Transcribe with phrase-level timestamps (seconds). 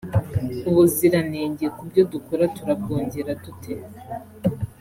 [0.69, 3.73] ubuziranenge ku byo dukora turabwongera dute